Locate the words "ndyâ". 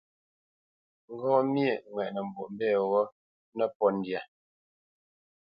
3.97-4.21